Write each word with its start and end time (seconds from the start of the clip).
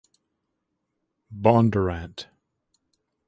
Bondurant. 1.31 2.25